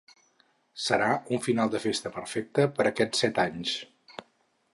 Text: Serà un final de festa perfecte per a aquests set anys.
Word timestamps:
Serà 0.85 1.09
un 1.37 1.43
final 1.49 1.73
de 1.75 1.83
festa 1.85 2.13
perfecte 2.17 2.67
per 2.81 2.87
a 2.89 2.93
aquests 2.93 3.23
set 3.27 3.43
anys. 3.49 3.77